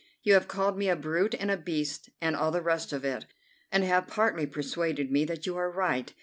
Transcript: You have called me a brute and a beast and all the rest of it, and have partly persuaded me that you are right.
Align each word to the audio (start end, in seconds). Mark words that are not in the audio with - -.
You 0.23 0.33
have 0.33 0.47
called 0.47 0.79
me 0.79 0.89
a 0.89 0.95
brute 0.95 1.35
and 1.39 1.51
a 1.51 1.57
beast 1.57 2.09
and 2.19 2.35
all 2.35 2.49
the 2.49 2.63
rest 2.63 2.91
of 2.91 3.05
it, 3.05 3.27
and 3.71 3.83
have 3.83 4.07
partly 4.07 4.47
persuaded 4.47 5.11
me 5.11 5.25
that 5.25 5.45
you 5.45 5.55
are 5.57 5.69
right. 5.69 6.11